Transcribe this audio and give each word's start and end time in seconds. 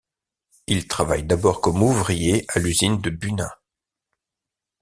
Il 0.65 0.87
travaille 0.87 1.25
d'abord 1.25 1.61
comme 1.61 1.83
ouvrier 1.83 2.43
à 2.55 2.57
l'usine 2.57 2.99
de 3.01 3.11
Buna. 3.11 3.59